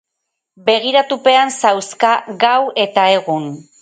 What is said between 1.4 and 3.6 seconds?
zauzka gau eta egun!